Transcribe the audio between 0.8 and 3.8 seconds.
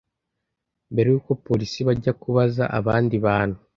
mbere y’uko polisi bajya kubaza abandi bantu